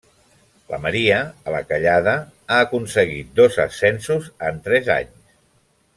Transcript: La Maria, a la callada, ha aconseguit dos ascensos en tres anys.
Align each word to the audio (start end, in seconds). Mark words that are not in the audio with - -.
La 0.71 0.77
Maria, 0.85 1.17
a 1.49 1.53
la 1.55 1.59
callada, 1.73 2.15
ha 2.55 2.59
aconseguit 2.69 3.39
dos 3.41 3.59
ascensos 3.67 4.33
en 4.49 4.59
tres 4.69 4.91
anys. 4.99 5.33